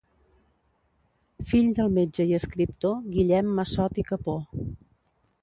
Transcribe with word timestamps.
Fill 1.51 1.69
del 1.81 1.93
metge 1.97 2.25
i 2.31 2.33
escriptor 2.39 2.97
Guillem 3.17 3.53
Massot 3.61 4.03
i 4.05 4.09
Capó. 4.11 4.37